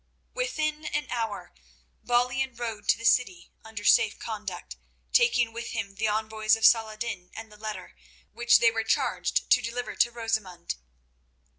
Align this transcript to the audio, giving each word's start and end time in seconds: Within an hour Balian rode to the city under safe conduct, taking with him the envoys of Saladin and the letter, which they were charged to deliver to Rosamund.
Within 0.33 0.85
an 0.85 1.05
hour 1.11 1.53
Balian 2.03 2.55
rode 2.55 2.87
to 2.89 2.97
the 2.97 3.05
city 3.05 3.51
under 3.63 3.85
safe 3.85 4.17
conduct, 4.17 4.75
taking 5.13 5.53
with 5.53 5.73
him 5.73 5.93
the 5.93 6.07
envoys 6.07 6.55
of 6.55 6.65
Saladin 6.65 7.29
and 7.35 7.51
the 7.51 7.55
letter, 7.55 7.95
which 8.31 8.57
they 8.57 8.71
were 8.71 8.83
charged 8.83 9.47
to 9.51 9.61
deliver 9.61 9.95
to 9.97 10.09
Rosamund. 10.09 10.73